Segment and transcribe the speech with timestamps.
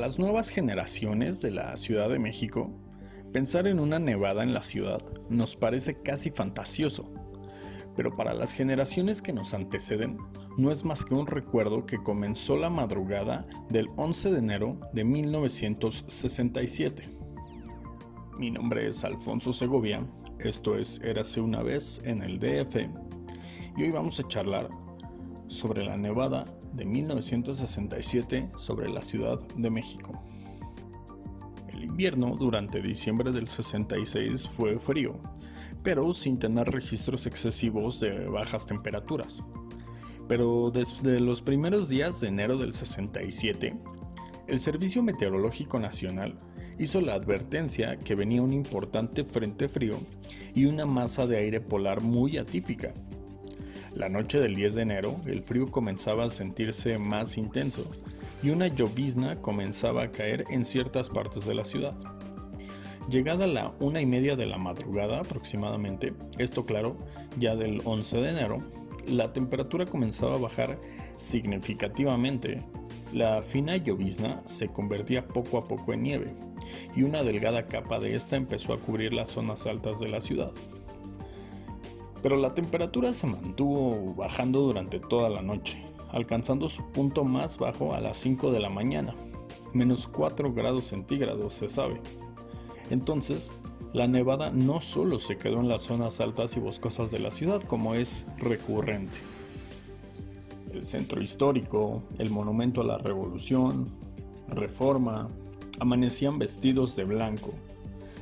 [0.00, 2.70] las nuevas generaciones de la Ciudad de México,
[3.34, 7.12] pensar en una nevada en la ciudad nos parece casi fantasioso,
[7.96, 10.16] pero para las generaciones que nos anteceden
[10.56, 15.04] no es más que un recuerdo que comenzó la madrugada del 11 de enero de
[15.04, 17.02] 1967.
[18.38, 20.02] Mi nombre es Alfonso Segovia,
[20.38, 22.88] esto es Érase una vez en el DF,
[23.76, 24.70] y hoy vamos a charlar
[25.46, 30.22] sobre la nevada de 1967 sobre la Ciudad de México.
[31.68, 35.20] El invierno durante diciembre del 66 fue frío,
[35.82, 39.42] pero sin tener registros excesivos de bajas temperaturas.
[40.28, 43.76] Pero desde los primeros días de enero del 67,
[44.46, 46.36] el Servicio Meteorológico Nacional
[46.78, 49.98] hizo la advertencia que venía un importante frente frío
[50.54, 52.92] y una masa de aire polar muy atípica,
[53.94, 57.84] la noche del 10 de enero, el frío comenzaba a sentirse más intenso
[58.42, 61.94] y una llovizna comenzaba a caer en ciertas partes de la ciudad.
[63.08, 66.96] Llegada la una y media de la madrugada aproximadamente, esto claro,
[67.38, 68.62] ya del 11 de enero,
[69.08, 70.78] la temperatura comenzaba a bajar
[71.16, 72.62] significativamente.
[73.12, 76.34] La fina llovizna se convertía poco a poco en nieve
[76.94, 80.52] y una delgada capa de esta empezó a cubrir las zonas altas de la ciudad
[82.22, 87.94] pero la temperatura se mantuvo bajando durante toda la noche, alcanzando su punto más bajo
[87.94, 89.14] a las 5 de la mañana,
[89.72, 92.00] menos 4 grados centígrados se sabe.
[92.90, 93.54] Entonces,
[93.92, 97.62] la nevada no solo se quedó en las zonas altas y boscosas de la ciudad
[97.62, 99.18] como es recurrente.
[100.72, 103.88] El centro histórico, el monumento a la revolución,
[104.48, 105.28] reforma,
[105.80, 107.52] amanecían vestidos de blanco.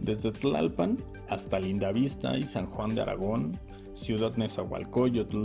[0.00, 0.96] Desde Tlalpan
[1.28, 3.58] hasta Lindavista y San Juan de Aragón
[3.94, 5.44] Ciudad Nezahualcóyotl,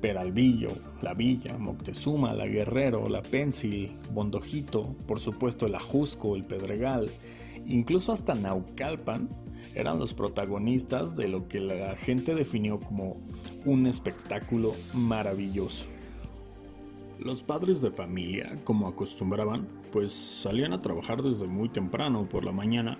[0.00, 0.68] Peralvillo,
[1.02, 7.10] La Villa, Moctezuma, La Guerrero, La Pensil, Bondojito, por supuesto el Ajusco, el Pedregal,
[7.64, 9.28] incluso hasta Naucalpan,
[9.74, 13.16] eran los protagonistas de lo que la gente definió como
[13.64, 15.88] un espectáculo maravilloso.
[17.18, 22.52] Los padres de familia, como acostumbraban, pues salían a trabajar desde muy temprano por la
[22.52, 22.98] mañana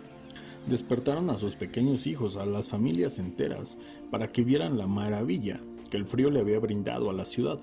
[0.66, 3.78] despertaron a sus pequeños hijos, a las familias enteras,
[4.10, 5.60] para que vieran la maravilla
[5.90, 7.60] que el frío le había brindado a la ciudad.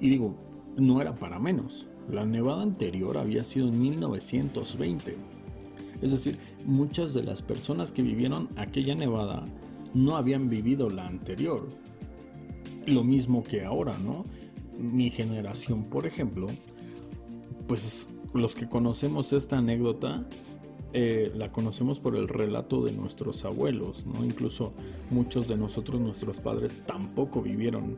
[0.00, 0.36] Y digo,
[0.76, 1.86] no era para menos.
[2.10, 5.16] La nevada anterior había sido en 1920.
[6.00, 9.44] Es decir, muchas de las personas que vivieron aquella nevada
[9.94, 11.68] no habían vivido la anterior.
[12.86, 14.24] Lo mismo que ahora, ¿no?
[14.78, 16.48] Mi generación, por ejemplo,
[17.68, 20.26] pues los que conocemos esta anécdota,
[20.94, 24.24] eh, la conocemos por el relato de nuestros abuelos, ¿no?
[24.24, 24.72] Incluso
[25.10, 27.96] muchos de nosotros, nuestros padres, tampoco vivieron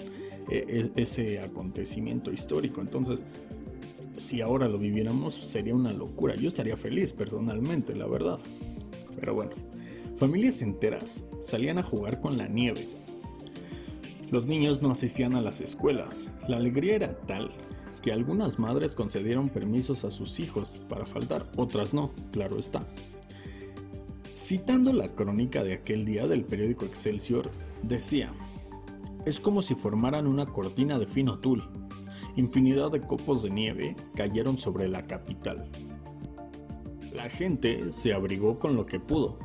[0.51, 2.81] eh, e-, ese acontecimiento histórico.
[2.81, 3.27] Entonces,
[4.17, 6.37] si ahora lo viviéramos, sería una locura.
[6.37, 8.39] Yo estaría feliz personalmente, la verdad.
[9.19, 9.53] Pero bueno,
[10.17, 12.89] familias enteras salían a jugar con la nieve.
[14.31, 16.31] Los niños no asistían a las escuelas.
[16.49, 17.51] La alegría era tal
[18.05, 22.87] que algunas madres concedieron permisos a sus hijos para faltar, otras no, claro está.
[24.35, 27.51] Citando la crónica de aquel día del periódico Excelsior,
[27.83, 28.31] decía,
[29.25, 31.65] es como si formaran una cortina de fino tul.
[32.37, 35.71] Infinidad de copos de nieve cayeron sobre la capital.
[37.15, 39.39] La gente se abrigó con lo que pudo.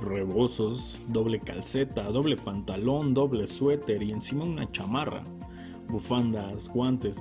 [0.00, 5.24] Rebozos, doble calceta, doble pantalón, doble suéter y encima una chamarra.
[5.88, 7.20] Bufandas, guantes,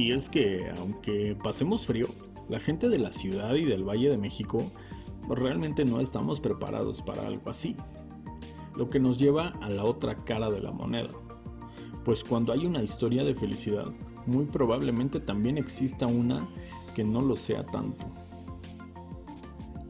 [0.00, 2.06] y es que, aunque pasemos frío,
[2.48, 4.62] la gente de la ciudad y del Valle de México
[5.28, 7.76] realmente no estamos preparados para algo así.
[8.76, 11.10] Lo que nos lleva a la otra cara de la moneda.
[12.02, 13.88] Pues cuando hay una historia de felicidad,
[14.24, 16.48] muy probablemente también exista una
[16.94, 18.06] que no lo sea tanto.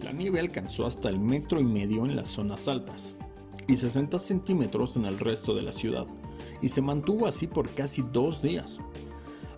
[0.02, 3.16] La nieve alcanzó hasta el metro y medio en las zonas altas
[3.68, 6.08] y 60 centímetros en el resto de la ciudad,
[6.60, 8.80] y se mantuvo así por casi dos días,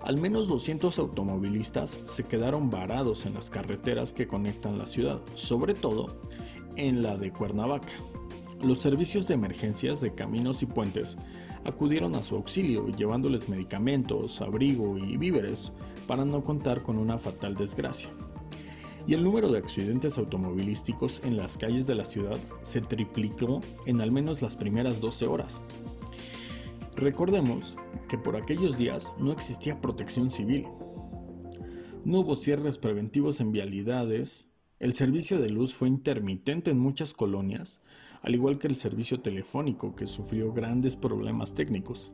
[0.04, 5.74] al menos 200 automovilistas se quedaron varados en las carreteras que conectan la ciudad, sobre
[5.74, 6.16] todo
[6.76, 7.92] en la de Cuernavaca.
[8.62, 11.16] Los servicios de emergencias de caminos y puentes
[11.64, 15.72] acudieron a su auxilio llevándoles medicamentos, abrigo y víveres
[16.06, 18.10] para no contar con una fatal desgracia.
[19.06, 24.00] Y el número de accidentes automovilísticos en las calles de la ciudad se triplicó en
[24.00, 25.60] al menos las primeras 12 horas.
[26.96, 27.78] Recordemos
[28.08, 30.66] que por aquellos días no existía protección civil.
[32.04, 37.80] No hubo cierres preventivos en vialidades, el servicio de luz fue intermitente en muchas colonias,
[38.20, 42.12] al igual que el servicio telefónico que sufrió grandes problemas técnicos.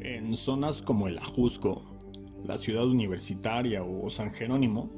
[0.00, 1.96] En zonas como el Ajusco,
[2.44, 4.90] la ciudad universitaria o San Jerónimo,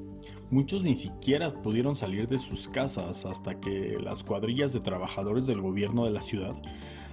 [0.51, 5.61] muchos ni siquiera pudieron salir de sus casas hasta que las cuadrillas de trabajadores del
[5.61, 6.55] gobierno de la ciudad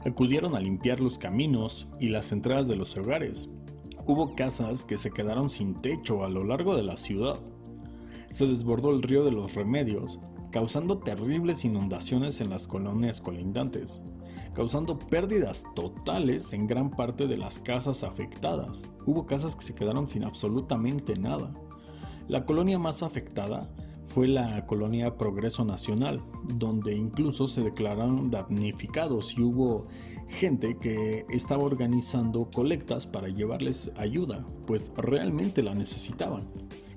[0.06, 3.50] acudieron a limpiar los caminos y las entradas de los hogares.
[4.06, 7.42] Hubo casas que se quedaron sin techo a lo largo de la ciudad.
[8.28, 10.20] Se desbordó el río de los remedios,
[10.52, 14.04] causando terribles inundaciones en las colonias colindantes,
[14.54, 18.92] causando pérdidas totales en gran parte de las casas afectadas.
[19.06, 21.54] Hubo casas que se quedaron sin absolutamente nada.
[22.28, 23.70] La colonia más afectada
[24.06, 26.20] fue la colonia Progreso Nacional,
[26.56, 29.88] donde incluso se declararon damnificados y hubo
[30.28, 36.44] gente que estaba organizando colectas para llevarles ayuda, pues realmente la necesitaban.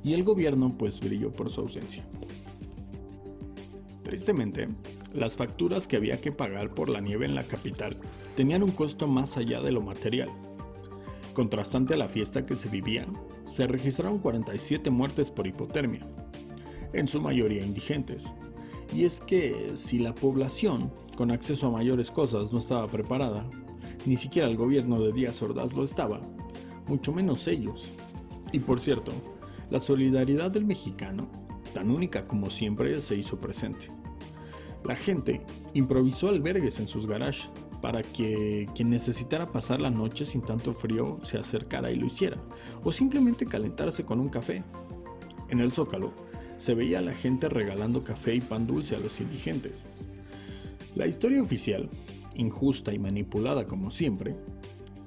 [0.03, 2.07] Y el gobierno pues brilló por su ausencia.
[4.03, 4.69] Tristemente,
[5.15, 7.97] las facturas que había que pagar por la nieve en la capital
[8.37, 10.29] tenían un costo más allá de lo material.
[11.37, 13.07] Contrastante a la fiesta que se vivía,
[13.45, 16.01] se registraron 47 muertes por hipotermia,
[16.95, 18.33] en su mayoría indigentes.
[18.91, 23.47] Y es que si la población, con acceso a mayores cosas, no estaba preparada,
[24.07, 26.23] ni siquiera el gobierno de Díaz Ordaz lo estaba,
[26.89, 27.91] mucho menos ellos.
[28.51, 29.13] Y por cierto,
[29.69, 31.29] la solidaridad del mexicano,
[31.75, 33.89] tan única como siempre, se hizo presente.
[34.85, 35.43] La gente
[35.75, 37.51] improvisó albergues en sus garages
[37.81, 42.39] para que quien necesitara pasar la noche sin tanto frío se acercara y lo hiciera,
[42.83, 44.63] o simplemente calentarse con un café.
[45.49, 46.13] En el zócalo,
[46.57, 49.87] se veía a la gente regalando café y pan dulce a los indigentes.
[50.95, 51.91] La historia oficial,
[52.35, 54.35] injusta y manipulada como siempre,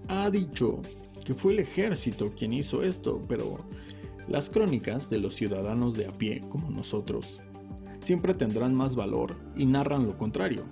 [0.07, 0.81] ha dicho
[1.25, 3.59] que fue el ejército quien hizo esto, pero
[4.27, 7.41] las crónicas de los ciudadanos de a pie como nosotros
[7.99, 10.65] siempre tendrán más valor y narran lo contrario,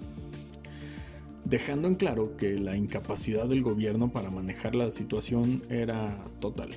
[1.49, 6.71] dejando en claro que la incapacidad del gobierno para manejar la situación era total.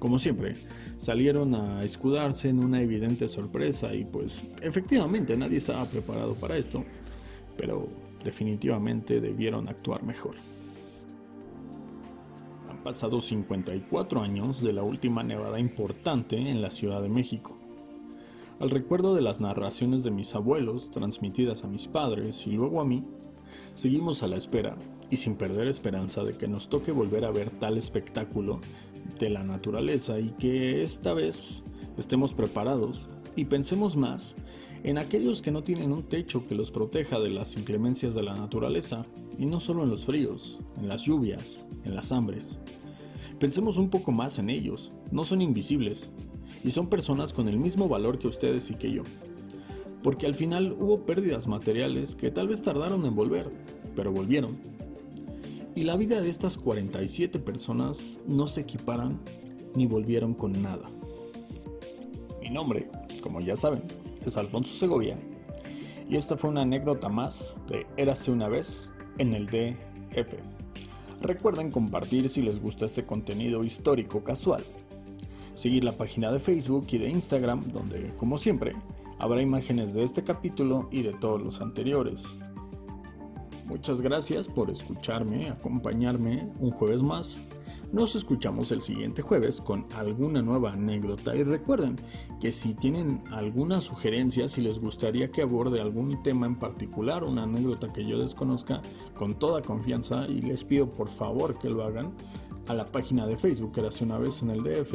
[0.00, 0.54] Como siempre,
[0.98, 6.84] salieron a escudarse en una evidente sorpresa y pues efectivamente nadie estaba preparado para esto,
[7.56, 7.86] pero
[8.24, 10.34] definitivamente debieron actuar mejor.
[12.68, 17.56] Han pasado 54 años de la última nevada importante en la Ciudad de México.
[18.58, 22.84] Al recuerdo de las narraciones de mis abuelos transmitidas a mis padres y luego a
[22.84, 23.04] mí,
[23.74, 24.76] seguimos a la espera
[25.10, 28.60] y sin perder esperanza de que nos toque volver a ver tal espectáculo
[29.18, 31.62] de la naturaleza y que esta vez
[31.98, 34.36] estemos preparados y pensemos más
[34.84, 38.34] en aquellos que no tienen un techo que los proteja de las inclemencias de la
[38.34, 39.06] naturaleza
[39.38, 42.58] y no solo en los fríos, en las lluvias, en las hambres.
[43.38, 46.10] Pensemos un poco más en ellos, no son invisibles
[46.64, 49.02] y son personas con el mismo valor que ustedes y que yo.
[50.02, 53.50] Porque al final hubo pérdidas materiales que tal vez tardaron en volver,
[53.94, 54.58] pero volvieron
[55.74, 59.20] y la vida de estas 47 personas no se equiparan
[59.74, 60.84] ni volvieron con nada.
[62.40, 62.90] Mi nombre,
[63.22, 63.82] como ya saben,
[64.24, 65.18] es Alfonso Segovia
[66.08, 70.34] y esta fue una anécdota más de Érase una vez en el DF.
[71.22, 74.62] Recuerden compartir si les gusta este contenido histórico casual.
[75.54, 78.74] Seguir la página de Facebook y de Instagram donde, como siempre,
[79.22, 82.38] habrá imágenes de este capítulo y de todos los anteriores.
[83.66, 87.40] Muchas gracias por escucharme, acompañarme un jueves más.
[87.92, 91.96] Nos escuchamos el siguiente jueves con alguna nueva anécdota y recuerden
[92.40, 97.44] que si tienen alguna sugerencia, si les gustaría que aborde algún tema en particular, una
[97.44, 98.82] anécdota que yo desconozca,
[99.14, 102.12] con toda confianza y les pido por favor que lo hagan
[102.66, 104.94] a la página de Facebook, que hace una vez en el DF.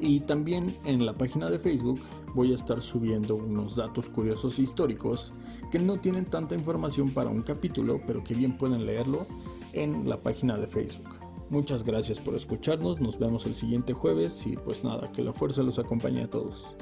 [0.00, 2.00] Y también en la página de Facebook
[2.34, 5.34] voy a estar subiendo unos datos curiosos históricos
[5.70, 9.26] que no tienen tanta información para un capítulo, pero que bien pueden leerlo
[9.72, 11.08] en la página de Facebook.
[11.50, 15.62] Muchas gracias por escucharnos, nos vemos el siguiente jueves y pues nada, que la fuerza
[15.62, 16.74] los acompañe a todos.